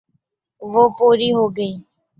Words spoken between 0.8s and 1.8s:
پوری ہو گئی۔